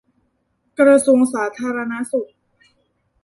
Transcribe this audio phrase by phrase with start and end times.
[0.79, 2.29] กระทรวงสาธารณสุข